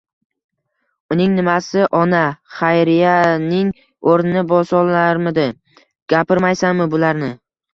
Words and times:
Uning 1.15 1.35
nimasi 1.39 1.83
ona?! 1.99 2.21
Xayriyaning 2.61 3.69
o'rnini 4.15 4.43
bosolarmidi?! 4.55 5.47
Gapirmaysanmi 6.15 6.91
bularni?! 6.97 7.31